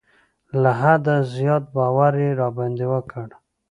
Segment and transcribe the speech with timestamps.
[0.61, 3.27] له حده زیات باور یې را باندې وکړ.